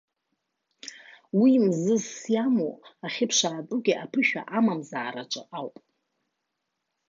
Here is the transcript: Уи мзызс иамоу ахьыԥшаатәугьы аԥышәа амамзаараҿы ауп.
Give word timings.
Уи 1.39 1.51
мзызс 1.65 2.11
иамоу 2.33 2.73
ахьыԥшаатәугьы 3.05 3.93
аԥышәа 4.03 4.41
амамзаараҿы 4.57 5.41
ауп. 5.57 5.75